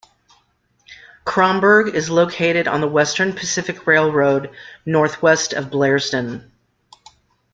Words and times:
Cromberg 1.25 1.93
is 1.93 2.09
located 2.09 2.67
on 2.67 2.81
the 2.81 2.87
Western 2.87 3.33
Pacific 3.33 3.85
Railroad, 3.85 4.49
northwest 4.83 5.53
of 5.53 5.65
Blairsden. 5.69 6.49